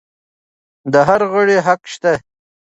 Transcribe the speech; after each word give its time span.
د 0.93 0.95
هر 1.07 1.21
غړي 1.33 1.57
حق 1.65 1.81
شته. 1.93 2.13